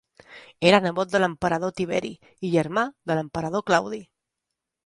Era 0.69 0.79
nebot 0.85 1.11
de 1.11 1.21
l'emperador 1.21 1.75
Tiberi 1.81 2.11
i 2.49 2.53
germà 2.57 2.89
de 3.11 3.19
l'emperador 3.19 3.67
Claudi. 3.69 4.01